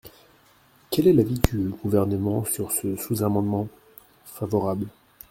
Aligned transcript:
Quel 0.89 1.05
est 1.07 1.13
l’avis 1.13 1.37
du 1.39 1.69
Gouvernement 1.83 2.43
sur 2.43 2.71
ce 2.71 2.95
sous-amendement? 2.95 3.67
Favorable. 4.25 4.87